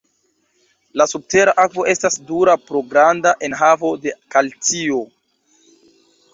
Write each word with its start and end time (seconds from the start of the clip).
La 1.01 1.05
subtera 1.11 1.53
akvo 1.65 1.85
estas 1.93 2.17
dura 2.31 2.57
pro 2.71 2.83
granda 2.95 3.37
enhavo 3.51 3.95
de 4.07 4.17
kalcio. 4.37 5.01